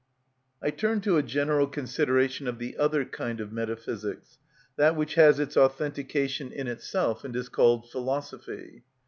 I 0.63 0.71
turn 0.71 1.01
to 1.01 1.17
a 1.17 1.21
general 1.21 1.67
consideration 1.67 2.47
of 2.47 2.57
the 2.57 2.75
other 2.75 3.05
kind 3.05 3.39
of 3.39 3.51
metaphysics, 3.51 4.39
that 4.75 4.95
which 4.95 5.13
has 5.13 5.39
its 5.39 5.55
authentication 5.55 6.51
in 6.51 6.65
itself, 6.67 7.23
and 7.23 7.35
is 7.35 7.49
called 7.49 7.87
philosophy. 7.87 8.81